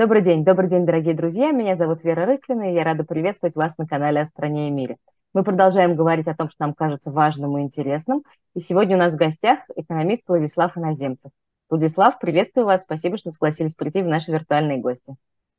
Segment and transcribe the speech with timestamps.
[0.00, 1.50] Добрый день, добрый день, дорогие друзья.
[1.50, 4.96] Меня зовут Вера Рыклина, и я рада приветствовать вас на канале «О стране и мире».
[5.34, 8.24] Мы продолжаем говорить о том, что нам кажется важным и интересным.
[8.54, 11.32] И сегодня у нас в гостях экономист Владислав Иноземцев.
[11.68, 12.84] Владислав, приветствую вас.
[12.84, 15.16] Спасибо, что согласились прийти в наши виртуальные гости.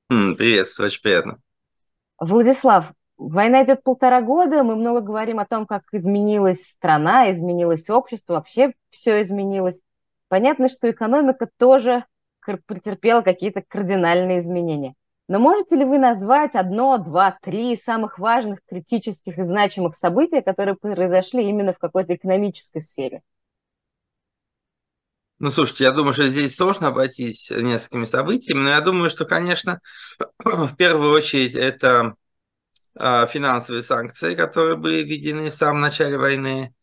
[0.08, 1.38] Привет, очень приятно.
[2.18, 8.34] Владислав, война идет полтора года, мы много говорим о том, как изменилась страна, изменилось общество,
[8.34, 9.82] вообще все изменилось.
[10.30, 12.06] Понятно, что экономика тоже
[12.44, 14.96] претерпела какие-то кардинальные изменения.
[15.28, 20.76] Но можете ли вы назвать одно, два, три самых важных, критических и значимых события, которые
[20.76, 23.22] произошли именно в какой-то экономической сфере?
[25.40, 29.80] Ну, слушайте, я думаю, что здесь сложно обойтись несколькими событиями, но я думаю, что, конечно,
[30.44, 32.16] в первую очередь это
[32.96, 36.76] а, финансовые санкции, которые были введены в самом начале войны.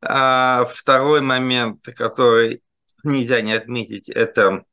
[0.00, 2.62] А второй момент, который
[3.02, 4.64] нельзя не отметить, это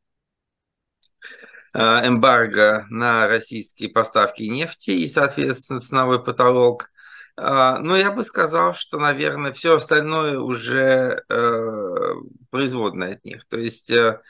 [1.73, 6.91] эмбарго на российские поставки нефти и, соответственно, ценовой потолок.
[7.35, 12.13] А, но я бы сказал, что, наверное, все остальное уже э,
[12.51, 13.45] производное от них.
[13.47, 14.21] То есть, э,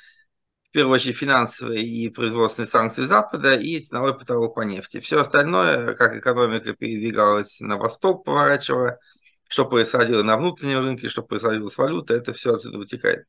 [0.70, 5.00] в первую очередь, финансовые и производственные санкции Запада и ценовой потолок по нефти.
[5.02, 9.00] Все остальное, как экономика передвигалась на восток, поворачивая,
[9.50, 13.26] что происходило на внутреннем рынке, что происходило с валютой, это все отсюда вытекает.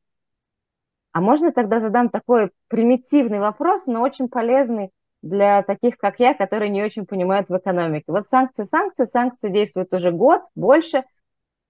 [1.15, 6.69] А можно тогда задам такой примитивный вопрос, но очень полезный для таких, как я, которые
[6.69, 8.03] не очень понимают в экономике.
[8.07, 11.05] Вот санкции, санкции, санкции действуют уже год, больше.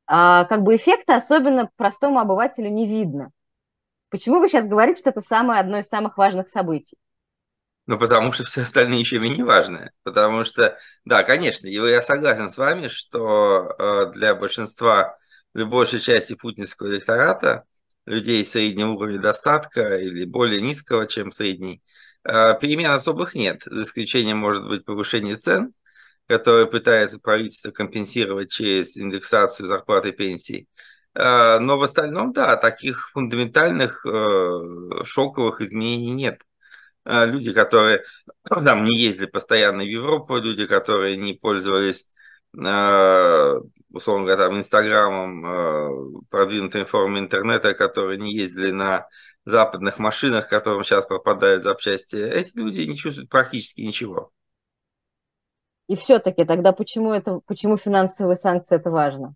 [0.08, 3.30] А как бы эффекта особенно простому обывателю не видно.
[4.10, 6.98] Почему вы сейчас говорите, что это самое одно из самых важных событий?
[7.86, 9.92] Ну, потому что все остальные еще менее важные.
[10.02, 15.20] Потому что, да, конечно, я согласен с вами, что э, для большинства,
[15.54, 17.68] для большей части путинского электората
[18.06, 21.82] людей среднего уровня достатка или более низкого, чем средний,
[22.24, 25.74] а, перемен особых нет, за исключением, может быть, повышения цен,
[26.28, 30.68] которое пытается правительство компенсировать через индексацию зарплаты и пенсий.
[31.14, 36.42] А, но в остальном, да, таких фундаментальных э, шоковых изменений нет.
[37.06, 38.04] А, люди, которые
[38.44, 42.10] там не ездили постоянно в Европу, люди, которые не пользовались
[43.96, 49.08] условно говоря, там, Инстаграмом, э, продвинутыми формами интернета, которые не ездили на
[49.46, 54.32] западных машинах, которым сейчас пропадают запчасти, эти люди не чувствуют практически ничего.
[55.88, 59.36] И все-таки тогда почему, это, почему финансовые санкции это важно?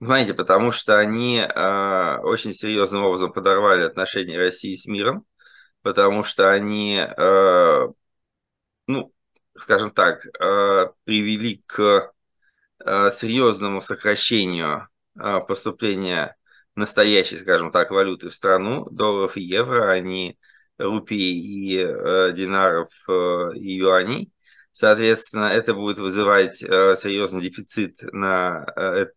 [0.00, 5.26] Знаете, потому что они э, очень серьезным образом подорвали отношения России с миром,
[5.82, 7.88] потому что они, э,
[8.86, 9.12] ну,
[9.56, 12.12] скажем так, э, привели к
[12.84, 14.88] Э, серьезному сокращению
[15.18, 16.36] э, поступления
[16.76, 20.38] настоящей, скажем так, валюты в страну, долларов и евро, а не
[20.78, 21.76] рупий и
[22.32, 22.88] динаров
[23.54, 24.32] и юаней.
[24.72, 28.64] Соответственно, это будет вызывать серьезный дефицит на,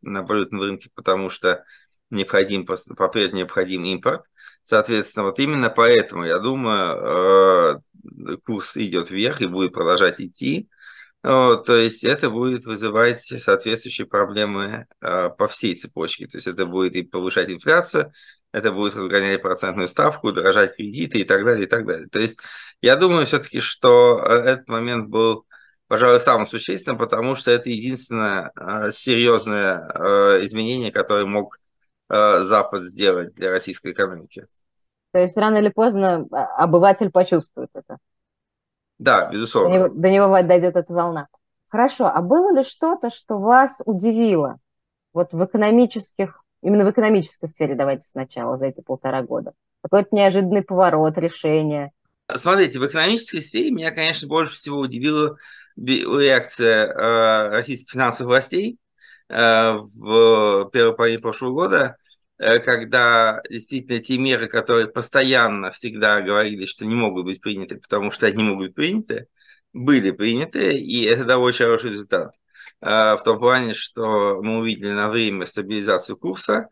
[0.02, 1.64] на валютном рынке, потому что
[2.10, 4.26] необходим, по-прежнему необходим импорт.
[4.64, 7.82] Соответственно, вот именно поэтому, я думаю,
[8.46, 10.70] курс идет вверх и будет продолжать идти.
[11.22, 16.28] То есть это будет вызывать соответствующие проблемы а, по всей цепочке.
[16.28, 18.12] То есть это будет и повышать инфляцию,
[18.54, 22.08] это будет разгонять процентную ставку, дорожать кредиты и так далее, и так далее.
[22.08, 22.40] То есть
[22.82, 25.46] я думаю все-таки, что э, этот момент был,
[25.88, 31.60] пожалуй, самым существенным, потому что это единственное а, серьезное а, изменение, которое мог
[32.10, 34.46] Запад сделать для российской экономики.
[35.14, 36.26] То есть рано или поздно
[36.58, 37.98] обыватель почувствует это.
[38.98, 39.70] Да, безусловно.
[39.70, 41.28] До него, до него дойдет эта волна.
[41.70, 44.58] Хорошо, а было ли что-то, что вас удивило
[45.14, 49.54] вот в экономических, именно в экономической сфере, давайте сначала, за эти полтора года?
[49.84, 51.92] Какой-то неожиданный поворот, решение?
[52.36, 55.38] Смотрите, в экономической сфере меня, конечно, больше всего удивила
[55.76, 58.80] реакция э, российских финансовых властей
[59.30, 61.98] э, в первой половине прошлого года
[62.66, 68.28] когда действительно те меры, которые постоянно всегда говорили, что не могут быть приняты, потому что
[68.28, 69.28] они могут быть приняты,
[69.72, 72.34] были приняты, и это очень хороший результат.
[72.82, 76.68] Э, в том плане, что мы увидели на время стабилизацию курса,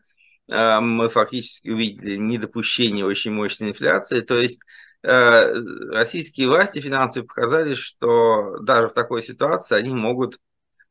[0.48, 4.60] э, мы фактически увидели недопущение очень мощной инфляции, то есть
[5.04, 10.38] российские власти финансовые показали, что даже в такой ситуации они могут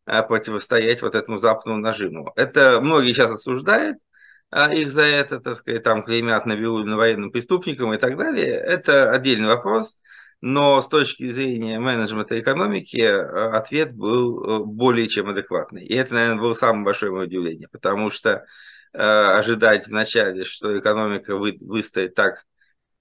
[0.03, 2.33] противостоять вот этому западному нажиму.
[2.35, 4.10] Это многие сейчас осуждают, а
[4.51, 9.47] их за это, так сказать, там клеймят Набиуллина военным преступником и так далее, это отдельный
[9.47, 10.01] вопрос.
[10.41, 15.85] Но с точки зрения менеджмента экономики э, ответ был э, более чем адекватный.
[15.85, 18.43] И это, наверное, было самое большое мое удивление, потому что
[18.91, 22.45] э, ожидать вначале, что экономика вы, выстоит так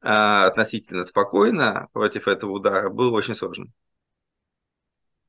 [0.03, 3.67] относительно спокойно против этого удара, было очень сложно.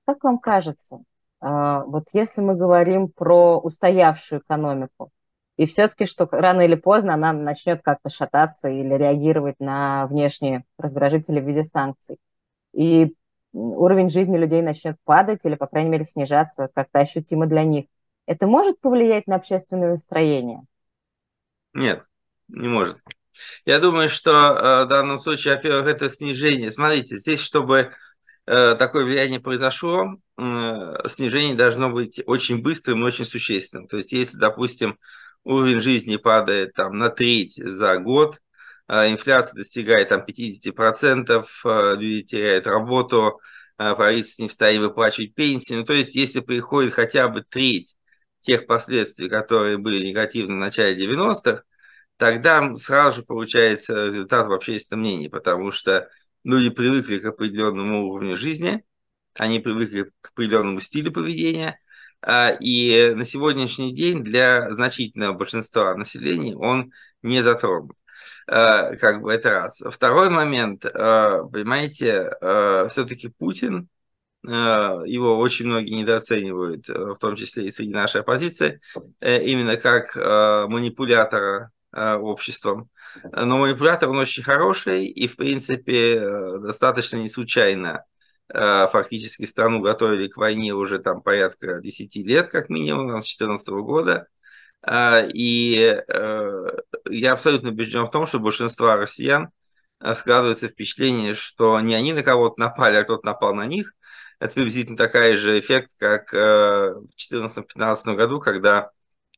[0.05, 0.99] Как вам кажется,
[1.41, 5.11] вот если мы говорим про устоявшую экономику,
[5.61, 11.39] и все-таки, что рано или поздно она начнет как-то шататься или реагировать на внешние раздражители
[11.39, 12.17] в виде санкций.
[12.73, 13.13] И
[13.53, 17.85] уровень жизни людей начнет падать или, по крайней мере, снижаться как-то ощутимо для них.
[18.25, 20.63] Это может повлиять на общественное настроение?
[21.75, 22.07] Нет,
[22.47, 22.97] не может.
[23.63, 26.71] Я думаю, что э, в данном случае, во-первых, это снижение.
[26.71, 27.91] Смотрите, здесь, чтобы
[28.47, 30.15] э, такое влияние произошло,
[31.05, 33.87] снижение должно быть очень быстрым и очень существенным.
[33.87, 34.97] То есть, если, допустим,
[35.43, 38.39] уровень жизни падает там, на треть за год,
[38.87, 43.39] а инфляция достигает там, 50%, а, люди теряют работу,
[43.77, 45.73] а, правительство не в состоянии выплачивать пенсии.
[45.75, 47.95] Ну, то есть, если приходит хотя бы треть
[48.39, 51.63] тех последствий, которые были негативны в начале 90-х,
[52.17, 56.09] тогда сразу же получается результат в общественном мнении, потому что
[56.43, 58.83] люди привыкли к определенному уровню жизни,
[59.35, 61.79] они привыкли к определенному стилю поведения–
[62.27, 66.91] и на сегодняшний день для значительного большинства населения он
[67.23, 67.97] не затронут.
[68.47, 69.81] А, как бы это раз.
[69.89, 72.31] Второй момент, а, понимаете,
[72.89, 73.89] все-таки Путин,
[74.43, 78.81] его очень многие недооценивают, в том числе и среди нашей оппозиции,
[79.19, 82.89] э, именно как манипулятора обществом.
[83.31, 88.05] Но манипулятор он очень хороший и, в принципе, э, достаточно не случайно
[88.53, 94.27] фактически страну готовили к войне уже там порядка 10 лет, как минимум, с 2014 года.
[94.83, 96.67] А, и э,
[97.09, 99.51] я абсолютно убежден в том, что большинство россиян
[99.99, 103.93] э, складывается впечатление, что не они на кого-то напали, а кто-то напал на них.
[104.39, 108.89] Это приблизительно такой же эффект, как в 2014-2015 году, когда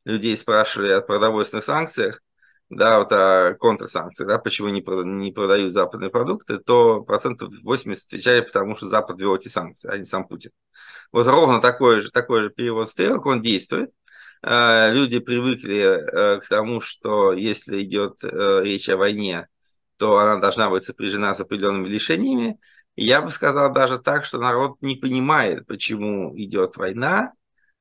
[0.06, 2.22] людей спрашивали о продовольственных санкциях,
[2.76, 8.42] да, вот о контрсанкциях, да, почему не, не продают западные продукты, то процентов 80 отвечали,
[8.42, 10.52] потому что Запад ввел эти санкции, а не сам Путин.
[11.12, 13.92] Вот ровно такой же, такой же перевод стрелок, он действует.
[14.44, 19.48] Э, люди привыкли э, к тому, что если идет э, речь о войне,
[19.98, 22.60] то она должна быть сопряжена с определенными лишениями.
[22.96, 27.34] Я бы сказал даже так, что народ не понимает, почему идет война,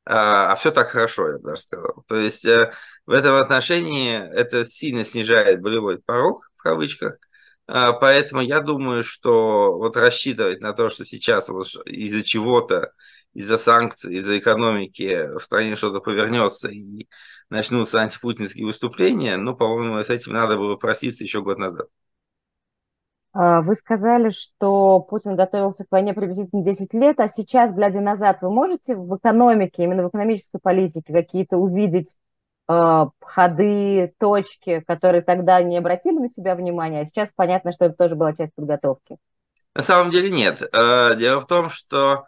[0.04, 2.04] а, а все так хорошо, я бы даже сказал.
[2.08, 2.72] То есть э,
[3.06, 7.19] в этом отношении это сильно снижает болевой порог, в кавычках,
[7.69, 12.93] а, Поэтому я думаю, что вот рассчитывать на то, что сейчас вот из-за чего-то,
[13.34, 17.08] из-за санкций, из-за экономики в стране что-то повернется и
[17.50, 21.88] начнутся антипутинские выступления, ну, по-моему, с этим надо было проситься еще год назад.
[23.34, 28.38] А, вы сказали, что Путин готовился к войне приблизительно 10 лет, а сейчас, глядя назад,
[28.43, 32.19] вы можете в экономике, именно в экономической политике какие-то увидеть
[32.69, 37.94] э, ходы, точки, которые тогда не обратили на себя внимания, а сейчас понятно, что это
[37.94, 39.17] тоже была часть подготовки?
[39.75, 40.61] На самом деле нет.
[40.61, 42.26] Э, дело в том, что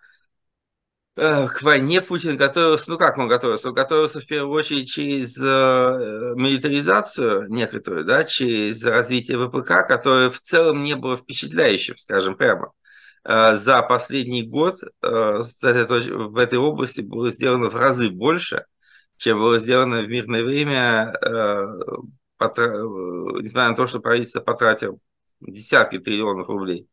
[1.14, 3.68] к войне Путин готовился, ну как он готовился?
[3.68, 10.40] Он готовился в первую очередь через э, милитаризацию некоторую, да, через развитие ВПК, которое в
[10.40, 12.72] целом не было впечатляющим, скажем прямо.
[13.24, 18.64] Э, за последний год в этой области было сделано в разы больше,
[19.16, 21.14] чем было сделано в мирное время,
[22.40, 24.98] несмотря на то, что правительство потратило
[25.40, 26.88] десятки триллионов рублей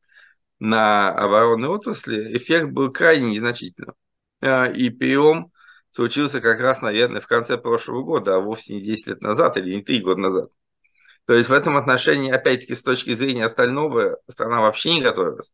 [0.59, 3.95] на оборонные отрасли, эффект был крайне незначительным.
[4.41, 5.51] А, и перелом
[5.91, 9.75] случился как раз, наверное, в конце прошлого года, а вовсе не 10 лет назад или
[9.75, 10.49] не 3 года назад.
[11.25, 15.51] То есть в этом отношении, опять-таки, с точки зрения остального, страна вообще не готовилась.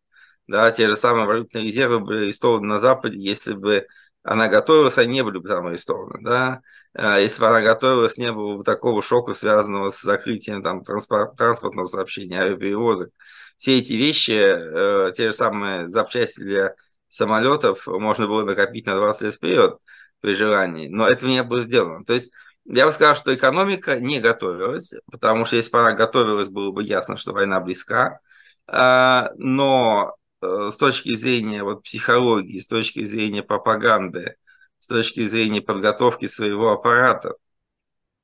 [0.48, 3.86] Да, те же самые валютные резервы были арестованы на Западе, если бы
[4.24, 6.22] она готовилась, они не были бы там арестованы.
[6.22, 6.62] Да?
[6.94, 11.36] А если бы она готовилась, не было бы такого шока, связанного с закрытием там, транспорт,
[11.38, 13.10] транспортного сообщения, авиаперевозок.
[13.58, 16.76] Все эти вещи, э, те же самые запчасти для
[17.08, 19.78] самолетов можно было накопить на 20 лет вперед
[20.20, 22.06] при желании, но этого не было сделано.
[22.06, 22.32] То есть
[22.66, 26.84] я бы сказал, что экономика не готовилась, потому что если бы она готовилась, было бы
[26.84, 28.20] ясно, что война близка.
[28.68, 34.36] А, но э, с точки зрения вот, психологии, с точки зрения пропаганды,
[34.80, 37.36] с точки зрения подготовки своего аппарата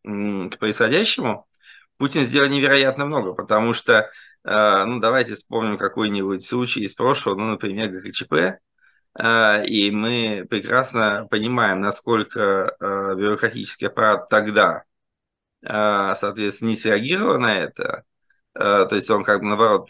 [0.04, 1.48] к происходящему,
[1.98, 4.12] Путин сделал невероятно много, потому что,
[4.44, 8.60] э, ну, давайте вспомним какой-нибудь случай из прошлого, ну, например, ГКЧП,
[9.16, 14.86] и мы прекрасно понимаем, насколько а, бюрократический аппарат тогда,
[15.66, 18.06] а, соответственно, не среагировал на это,
[18.54, 19.90] то есть он как бы наоборот,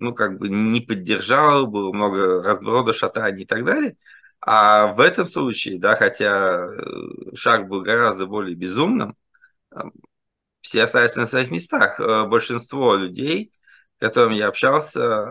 [0.00, 3.96] ну как бы не поддержал, было много разброда, шатаний и так далее.
[4.40, 9.16] А в этом случае, да, хотя э, шаг был гораздо более безумным,
[10.60, 12.00] все остались на своих местах.
[12.28, 13.52] Большинство людей
[13.98, 15.30] которым я общался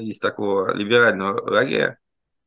[0.00, 1.98] из такого либерального лагеря,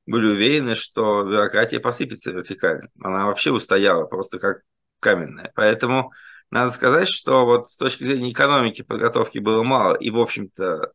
[0.10, 2.90] были уверены, что бюрократия посыпется вертикально.
[3.00, 4.62] Она вообще устояла просто как
[5.00, 5.52] каменная.
[5.56, 6.12] Поэтому
[6.50, 10.94] надо сказать, что вот с точки зрения экономики подготовки было мало, и, в общем-то,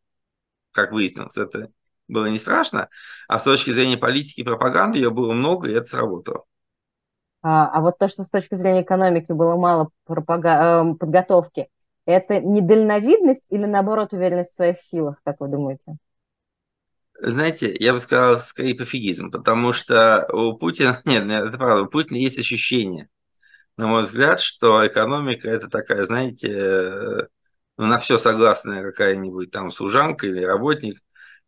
[0.72, 1.68] как выяснилось, это
[2.08, 2.88] было не страшно,
[3.28, 6.44] а с точки зрения политики и пропаганды ее было много, и это сработало.
[7.42, 10.80] А, а вот то, что с точки зрения экономики было мало пропага...
[10.80, 11.68] Эм, подготовки,
[12.04, 15.98] это недальновидность или, наоборот, уверенность в своих силах, как вы думаете?
[17.26, 22.18] Знаете, я бы сказал, скорее пофигизм, потому что у Путина, нет, это правда, у Путина
[22.18, 23.08] есть ощущение,
[23.78, 27.26] на мой взгляд, что экономика это такая, знаете, э,
[27.78, 30.98] ну, на все согласная какая-нибудь там служанка или работник,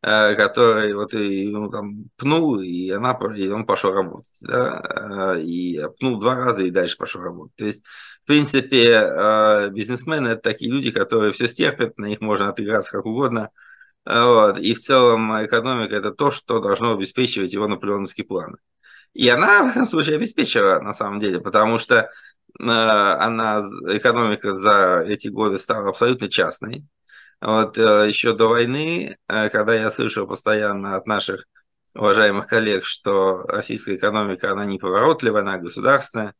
[0.03, 5.43] э, который вот и, ну, там, пнул, и, она, и он пошел работать, да, э,
[5.43, 7.57] и пнул два раза и дальше пошел работать.
[7.57, 7.85] То есть,
[8.25, 13.51] в принципе, бизнесмены– это такие люди, которые все стерпят, на них можно отыграться как угодно–
[14.07, 14.59] вот.
[14.59, 18.57] И в целом экономика– это то, что должно обеспечивать его наполеоновский план.
[19.15, 22.07] И она в этом случае обеспечила, на самом деле, потому что э,
[22.59, 26.85] она, экономика за эти годы стала абсолютно частной.
[27.41, 31.47] Вот э, еще до войны, э, когда я слышал постоянно от наших
[31.95, 36.35] уважаемых коллег, что российская экономика, она не поворотливая, она государственная,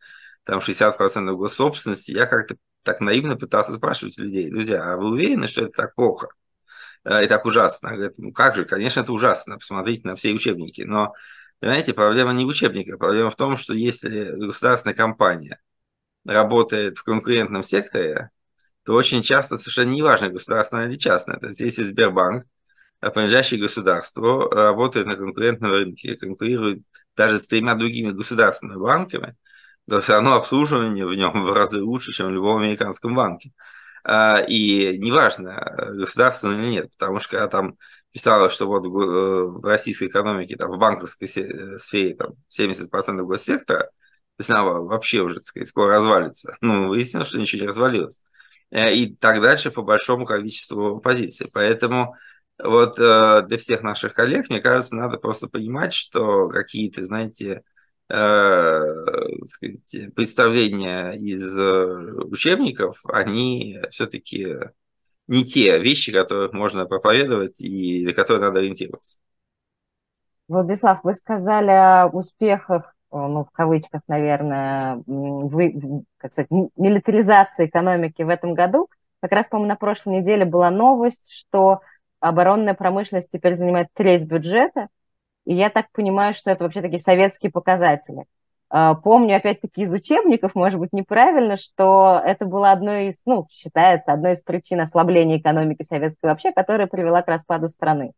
[0.45, 5.63] там 60% госсобственности, я как-то так наивно пытался спрашивать людей, друзья, а вы уверены, что
[5.63, 6.29] это так плохо?
[7.07, 7.91] Э, и так ужасно.
[7.93, 10.83] Говорит, ну как же, конечно, это ужасно, посмотрите на все учебники.
[10.83, 11.15] Но,
[11.61, 15.61] понимаете, проблема не в учебниках, проблема в том, что если государственная компания
[16.27, 18.31] работает в конкурентном секторе,
[18.85, 21.39] то очень часто совершенно неважно, государственная или частная.
[21.39, 22.45] То есть если Сбербанк,
[23.03, 26.83] э, принадлежащий государству, работает на конкурентном рынке, конкурирует
[27.17, 29.37] даже с тремя другими государственными банками,
[29.89, 33.53] то все равно обслуживание в нем в разы лучше, чем в любом американском банке.
[34.09, 37.77] А, и неважно, государственное или нет, потому что когда там
[38.13, 43.81] писалось, что вот в э, российской экономике, там, в банковской э, сфере там, 70% госсектора,
[43.81, 43.91] то
[44.39, 46.57] есть она вообще уже, так сказать, скоро развалится.
[46.61, 48.23] Ну, выяснилось, что ничего не развалилось.
[48.71, 51.51] Э, и так дальше по большому количеству позиций.
[51.53, 52.15] Поэтому
[52.63, 57.63] вот для всех наших коллег, мне кажется, надо просто понимать, что какие-то, знаете, Э,
[58.09, 64.55] сказать, представления из э, учебников, они все-таки
[65.27, 69.19] не те вещи, которых можно проповедовать и на которые надо ориентироваться.
[70.49, 78.29] Владислав, вы сказали о успехах, ну, в кавычках, наверное, вы, как сказать, милитаризации экономики в
[78.29, 78.89] этом году.
[79.21, 81.81] Как раз, по-моему, на прошлой неделе была новость, что
[82.21, 84.89] оборонная промышленность теперь занимает треть бюджета,
[85.47, 88.25] и я так понимаю, что это вообще такие советские показатели.
[88.69, 94.13] А, помню, опять-таки, из учебников, может быть, неправильно, что это было одной из, ну, считается,
[94.13, 98.13] одной из причин ослабления экономики советской вообще, которая привела к распаду страны.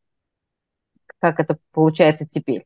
[1.20, 2.64] Как это получается теперь?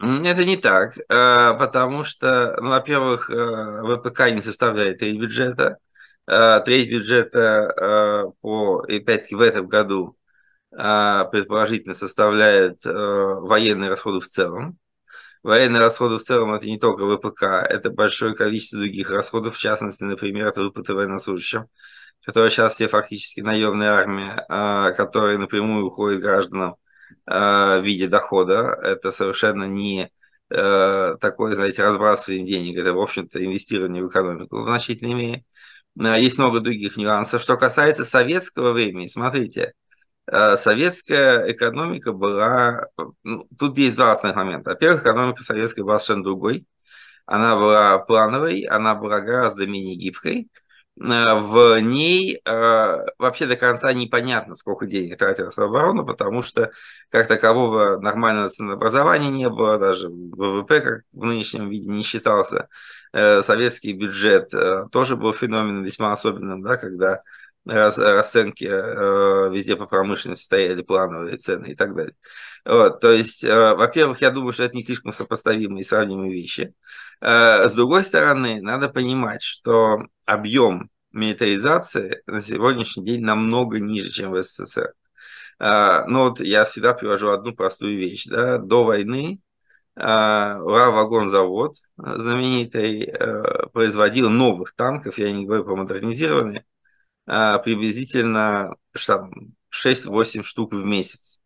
[0.00, 5.78] Это не так, а, потому что, ну, во-первых, а, ВПК не составляет треть бюджета.
[6.26, 10.16] Треть бюджета по, опять-таки, в этом году
[10.76, 14.78] предположительно составляет э, военные расходы в целом.
[15.44, 20.02] Военные расходы в целом это не только ВПК, это большое количество других расходов, в частности,
[20.02, 21.66] например, это выплаты военнослужащим,
[22.24, 26.76] которые сейчас все фактически наемная армия, а, которая напрямую уходит гражданам
[27.26, 28.78] а, в виде дохода.
[28.82, 30.10] Это совершенно не
[30.50, 35.44] э, такое, знаете, разбрасывание денег, это, в общем-то, инвестирование в экономику в значительной мере.
[36.18, 37.42] Есть много других нюансов.
[37.42, 39.74] Что касается советского времени, смотрите,
[40.30, 42.88] советская экономика была...
[43.22, 44.70] Ну, тут есть два основных момента.
[44.70, 46.66] Во-первых, экономика советская была совершенно другой.
[47.26, 50.48] Она была плановой, она была гораздо менее гибкой.
[51.00, 56.70] Э, в ней э, вообще до конца непонятно, сколько денег тратилось в оборону, потому что
[57.10, 62.68] как такового нормального ценообразования не было, даже ВВП как в нынешнем виде не считался.
[63.12, 64.50] Советский бюджет
[64.90, 67.20] тоже был феноменом весьма особенным, да, когда
[67.66, 72.14] расценки э, везде по промышленности стояли плановые цены и так далее.
[72.64, 76.74] Вот, то есть, э, во-первых, я думаю, что это не слишком сопоставимые и сравнимые вещи.
[77.20, 84.32] Э, с другой стороны, надо понимать, что объем милитаризации на сегодняшний день намного ниже, чем
[84.32, 84.92] в СССР.
[85.60, 88.26] Ну вот я всегда привожу одну простую вещь.
[88.26, 88.58] Да?
[88.58, 89.40] До войны
[89.94, 93.14] Ура-вагонзавод знаменитый
[93.72, 96.64] производил новых танков, я не говорю про модернизированные,
[97.26, 101.40] приблизительно 6-8 штук в месяц.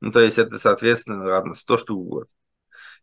[0.00, 2.28] Ну, то есть это, соответственно, равно 100 штук в год.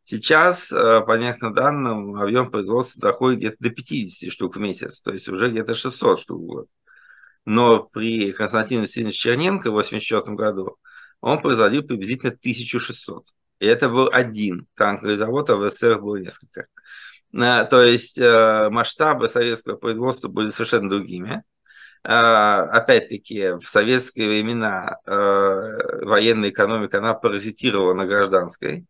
[0.04, 5.12] Сейчас, а, по некоторым данным, объем производства доходит где-то до 50 штук в месяц, то
[5.12, 6.68] есть уже где-то 600 штук в год.
[7.46, 10.78] но при Константине Васильевиче Черненко в 1984 году
[11.22, 13.26] он производил приблизительно 1600.
[13.60, 16.66] И это был один танковый завод, а в СССР было несколько.
[17.32, 21.44] То есть масштабы советского производства были совершенно другими.
[22.04, 25.12] А, опять-таки, в советские времена э,
[26.06, 28.86] военная экономика, она паразитировала на гражданской,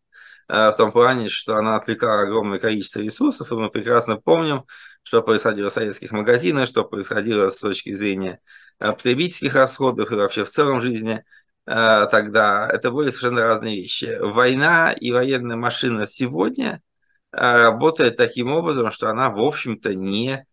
[0.47, 4.65] э, в том плане, что она отвлекала огромное количество ресурсов, и мы прекрасно помним,
[5.03, 8.39] что происходило в советских магазинах, что происходило с точки зрения
[8.77, 11.23] потребительских расходов и вообще в целом жизни
[11.65, 12.69] тогда.
[12.71, 14.17] Это были совершенно разные вещи.
[14.21, 16.81] Война и военная машина сегодня–
[17.31, 20.43] Э, работает таким образом, что она, в общем-то, не э,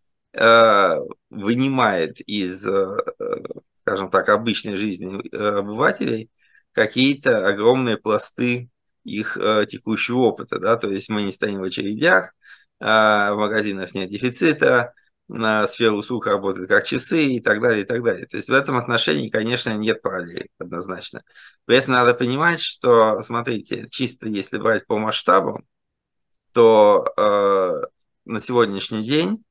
[1.29, 2.97] вынимает из, э,
[3.79, 6.29] скажем так, обычной жизни обывателей
[6.73, 8.69] какие-то огромные пласты
[9.03, 9.37] их
[9.69, 12.33] текущего опыта, да, то есть мы не стоим в очередях,
[12.79, 14.93] в магазинах нет дефицита,
[15.27, 18.27] на сфера услуг работает как часы и так далее, и так далее.
[18.27, 21.23] То есть в этом отношении, конечно, нет параллели однозначно.
[21.65, 25.65] При этом надо понимать, что, смотрите, чисто если брать по масштабам,
[26.53, 27.87] то э,
[28.25, 29.44] на сегодняшний день,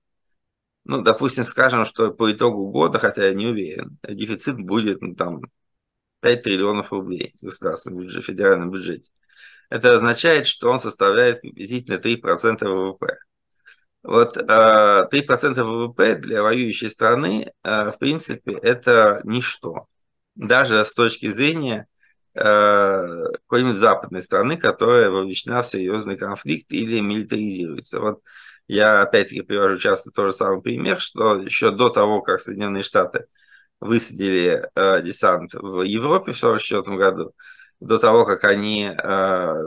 [0.84, 5.40] ну, допустим, скажем, что по итогу года, хотя я не уверен, дефицит будет ну, там
[6.20, 9.10] 5 триллионов рублей в государственном бюджете, федеральном бюджете.
[9.70, 13.18] Это означает, что он составляет приблизительно 3% ВВП.
[14.02, 19.86] Вот э, 3% ВВП для воюющей страны, э, в принципе, это ничто.
[20.34, 21.88] Даже с точки зрения
[22.36, 28.00] Э, какой-нибудь западной страны, которая вовлечена в серьезный конфликт или милитаризируется.
[28.00, 28.22] Вот
[28.68, 33.26] я опять-таки привожу часто тот же самый пример, что еще до того, как Соединенные Штаты
[33.80, 37.34] высадили э, десант в Европе в 1944 году,
[37.80, 38.92] до того, как они э,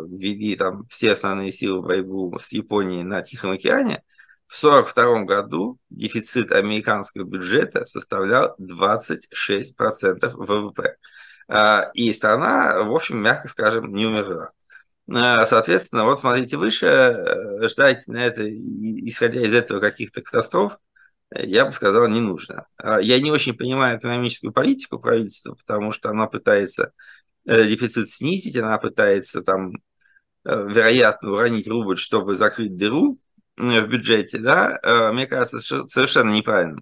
[0.09, 4.03] ввели там все основные силы в борьбу с Японией на Тихом океане,
[4.47, 10.97] в 1942 году дефицит американского бюджета составлял 26% ВВП.
[11.49, 14.51] А, и страна, в общем, мягко скажем, не умерла.
[15.09, 20.77] А, соответственно, вот смотрите выше, э, ждать на это, исходя из этого каких-то катастроф,
[21.31, 22.67] я бы сказал, не нужно.
[22.77, 26.93] А, я не очень понимаю экономическую политику правительства, потому что она пытается
[27.47, 29.73] э, дефицит снизить, она пытается там,
[30.45, 33.19] э, вероятно, уронить рубль, чтобы закрыть дыру
[33.57, 34.79] в бюджете, да,
[35.13, 36.81] мне кажется, совершенно неправильно.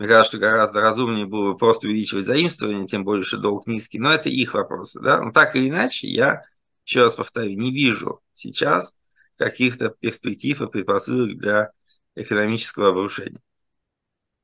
[0.00, 3.98] Мне кажется, что гораздо разумнее было бы просто увеличивать заимствование, тем более, что долг низкий.
[3.98, 4.98] Но это их вопросы.
[4.98, 5.22] Да?
[5.22, 6.42] Но так или иначе, я,
[6.84, 8.96] еще раз повторю, не вижу сейчас
[9.36, 11.70] каких-то перспектив и предпосылок для
[12.14, 13.40] экономического обрушения.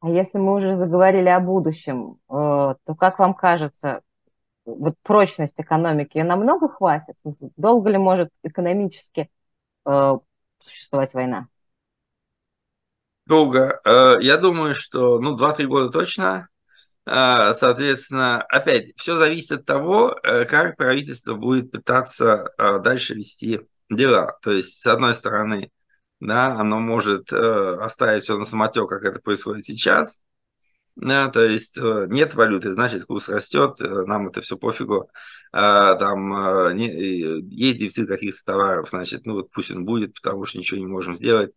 [0.01, 4.03] А если мы уже заговорили о будущем, э, то как вам кажется,
[4.65, 7.17] вот прочность экономики ее намного хватит?
[7.19, 9.31] В смысле, долго ли может экономически
[9.87, 10.13] э,
[10.63, 11.49] существовать война?
[13.27, 13.81] Долго.
[13.85, 16.49] Э, я думаю, что ну, 2-3 года точно.
[17.07, 24.37] Э, соответственно, опять, все зависит от того, э, как правительство будет пытаться дальше вести дела.
[24.43, 25.71] То есть, с одной стороны,
[26.21, 30.21] да, оно может оставить все на самотек, как это происходит сейчас.
[30.97, 35.11] Да, то есть нет валюты, значит курс растет, нам это все пофигу.
[35.53, 40.87] Там есть дефицит каких-то товаров, значит, ну вот пусть он будет, потому что ничего не
[40.87, 41.53] можем сделать.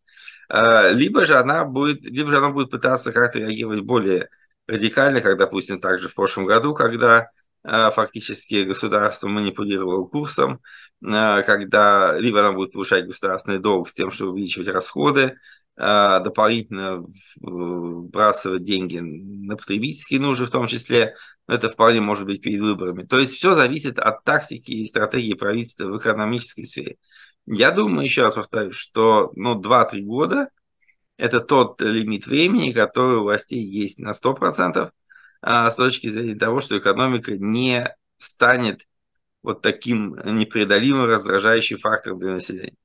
[0.50, 4.30] А, либо же она будет, либо же она будет пытаться как-то реагировать более
[4.70, 7.30] радикально, как, допустим, также в прошлом году, когда
[7.64, 10.62] а, фактически государство манипулировало курсом,
[11.04, 15.38] а, когда либо она будет повышать государственный долг с тем, чтобы увеличивать расходы,
[15.76, 17.06] дополнительно
[17.40, 21.16] вбрасывать деньги на потребительские нужды в том числе,
[21.48, 23.04] это вполне может быть перед выборами.
[23.04, 26.98] То есть все зависит от тактики и стратегии правительства в экономической сфере.
[27.46, 30.50] Я думаю, еще раз повторюсь, что ну, 2-3 года–
[31.20, 34.92] это тот лимит времени, который у властей есть на 100%,
[35.42, 38.88] а, с точки зрения того, что экономика не станет
[39.44, 42.76] вот таким непреодолимым раздражающим фактором для населения.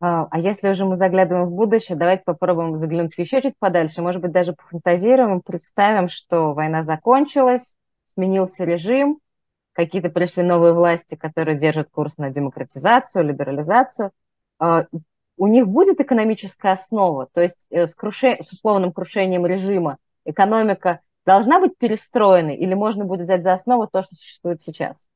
[0.00, 4.20] А, а если уже мы заглядываем в будущее, давайте попробуем заглянуть еще чуть подальше, может
[4.20, 9.20] быть, даже пофантазируем представим, что война закончилась, сменился режим,
[9.72, 14.10] какие-то пришли новые власти, которые держат курс на демократизацию, либерализацию,
[14.58, 14.86] а,
[15.36, 18.38] у них будет экономическая основа, то есть э, с, круше...
[18.42, 24.02] с условным крушением режима экономика должна быть перестроенной или можно будет взять за основу то,
[24.02, 25.08] что существует сейчас?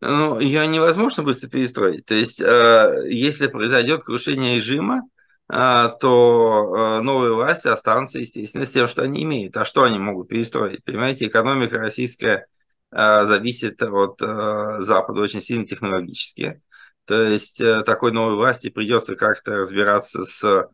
[0.00, 2.04] Ну, ее невозможно быстро перестроить.
[2.04, 5.02] То есть, э, если произойдет крушение режима,
[5.50, 9.56] э, то новые власти останутся, естественно, с тем, что они имеют.
[9.56, 10.84] А что они могут перестроить?
[10.84, 12.46] Понимаете, экономика российская
[12.92, 16.62] Э, зависит от э, Запада очень сильно технологически.
[17.06, 20.70] То есть э, такой новой власти придется как-то разбираться с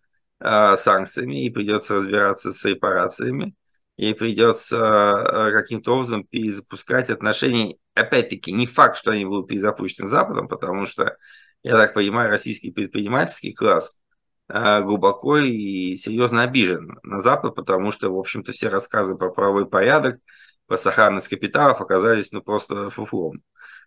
[0.77, 3.55] санкциями и придется разбираться с репарациями.
[3.97, 7.77] и придется э, каким-то образом перезапускать отношения.
[7.95, 11.16] Опять-таки, не факт, что они будут перезапущены Западом, потому что,
[11.62, 14.01] я так понимаю, российский предпринимательский класс
[14.49, 19.68] э, глубоко и серьезно обижен на Запад, потому что, в общем-то, все рассказы про правовой
[19.68, 20.18] порядок,
[20.66, 23.42] про сохранность капиталов оказались ну, просто фуфлом.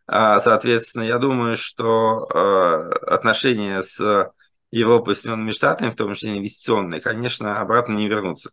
[0.08, 4.32] А, соответственно, я думаю, что э, отношения с
[4.72, 8.52] Европой и Соединенными Штатами, в том числе инвестиционные, конечно, обратно не вернутся.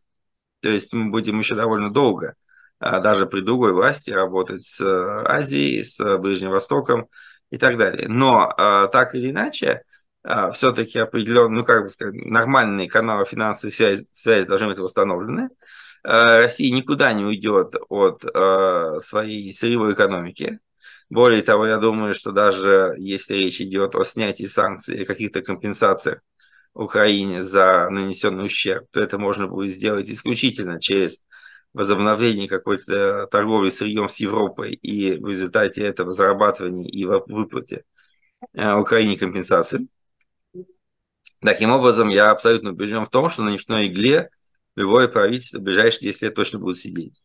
[0.60, 2.36] То есть мы будем еще довольно долго,
[2.78, 7.08] а, даже при другой власти, работать с э, Азией, с Ближним Востоком
[7.50, 8.08] и так далее.
[8.08, 9.82] Но а, так или иначе,
[10.22, 15.50] а, все-таки определенно, ну как бы сказать, нормальные каналы финансовой связи, связи должны быть восстановлены.
[16.04, 18.22] Россия никуда не уйдет от
[19.04, 20.58] своей сырьевой экономики.
[21.12, 26.22] Более того, я думаю, что даже если речь идет о снятии санкций или каких-то компенсациях
[26.72, 31.22] Украине за нанесенный ущерб, то это можно будет сделать исключительно через
[31.74, 37.84] возобновление какой-то торговли сырьем с Европой и в результате этого зарабатывания и выплате
[38.54, 39.88] э, Украине компенсации.
[41.42, 44.30] Таким образом, я абсолютно убежден в том, что на нефтяной игле
[44.76, 47.22] любое правительство в ближайшие 10 лет точно будет сидеть.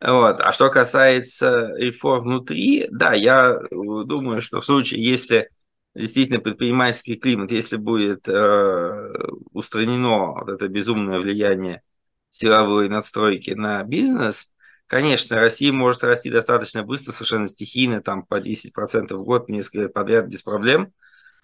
[0.00, 0.40] Вот.
[0.40, 5.50] А что касается реформ внутри, да, я думаю, что в случае, если
[5.94, 9.12] действительно предпринимательский климат, если будет э,
[9.52, 11.82] устранено вот это безумное влияние
[12.30, 14.54] силовой надстройки на бизнес,
[14.86, 19.92] конечно, Россия может расти достаточно быстро, совершенно стихийно, там по 10% в год, несколько лет
[19.92, 20.94] подряд без проблем,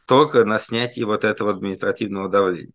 [0.06, 2.72] только на снятие вот этого административного давления.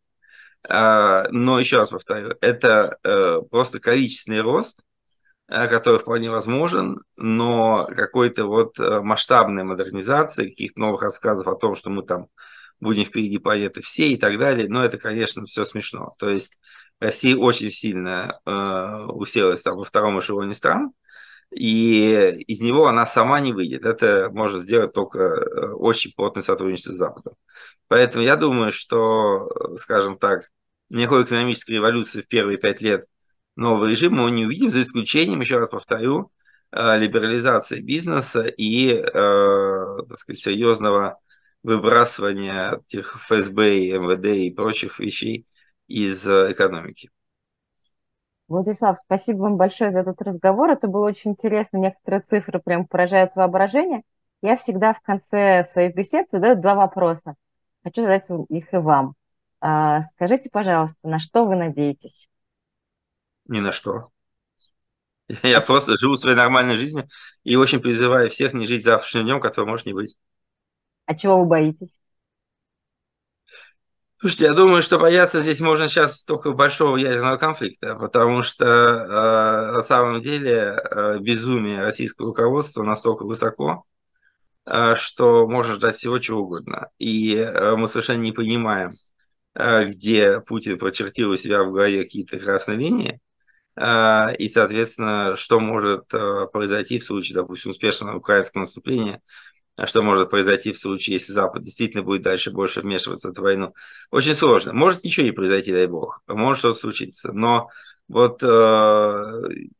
[0.69, 4.90] А, но еще раз повторю, это э, просто количественный рост, Э,
[5.51, 11.89] который вполне возможен, но какой-то вот э, масштабной модернизации, каких-то новых рассказов о том, что
[11.89, 12.27] мы там
[12.79, 16.15] будем впереди планеты все и так далее, но это, конечно, все смешно.
[16.19, 16.57] То есть
[17.01, 20.93] Россия очень сильно э, уселась там во втором эшелоне стран,
[21.53, 23.85] и из него она сама не выйдет.
[23.85, 27.33] Это может сделать только э, очень плотное сотрудничество с Западом.
[27.89, 30.49] Поэтому я думаю, что, скажем так,
[30.89, 33.05] никакой экономической революции в первые пять лет–
[33.55, 36.31] нового режима мы не увидим, за исключением, еще раз повторю,
[36.71, 41.19] э, либерализации бизнеса и э, так сказать, серьезного
[41.63, 45.45] выбрасывания этих ФСБ, и МВД и прочих вещей
[45.87, 47.09] из э, экономики.
[48.47, 50.71] Владислав, спасибо вам большое за этот разговор.
[50.71, 51.77] Это было очень интересно.
[51.77, 54.03] Некоторые цифры прям поражают воображение.
[54.41, 57.35] Я всегда в конце своих бесед задаю два вопроса.
[57.83, 59.15] Хочу задать их и вам.
[59.61, 62.27] А, скажите, пожалуйста, на что вы надеетесь?
[63.51, 64.11] Ни на что.
[65.43, 67.05] Я просто живу своей нормальной жизнью
[67.43, 70.15] и очень призываю всех не жить завтрашним днем, который может не быть.
[71.05, 71.99] А чего вы боитесь?
[74.19, 79.71] Слушайте, я думаю, что бояться здесь можно сейчас только большого ядерного конфликта, потому что э,
[79.73, 83.83] на самом деле э, безумие российского руководства настолько высоко,
[84.65, 86.89] э, что можно ждать всего чего угодно.
[86.99, 88.91] И э, мы совершенно не понимаем,
[89.55, 93.19] э, где Путин прочертил у себя в голове какие-то красные линии,
[93.77, 99.21] и, соответственно, что может э, произойти в случае, допустим, успешного украинского наступления,
[99.77, 103.41] а что может произойти в случае, если Запад действительно будет дальше больше вмешиваться в эту
[103.41, 103.73] войну.
[104.11, 104.73] Очень сложно.
[104.73, 106.21] Может ничего не произойти, дай бог.
[106.27, 107.31] Может что-то случиться.
[107.31, 107.69] Но
[108.09, 108.47] вот э,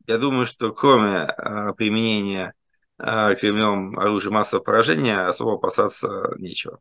[0.06, 2.54] я думаю, что кроме э, применения
[2.98, 6.78] Кремлем оружия массового поражения, особо опасаться нечего.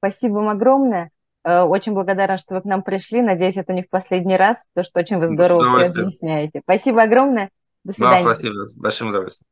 [0.00, 1.12] Спасибо вам огромное.
[1.48, 3.22] Э, очень благодарна, что вы к нам пришли.
[3.22, 6.60] Надеюсь, это не в последний раз, потому что очень вы здорово все объясняете.
[6.62, 7.48] Спасибо огромное.
[7.84, 8.22] До свидания.
[8.22, 8.64] Вам спасибо.
[8.66, 9.46] С большим удовольствием.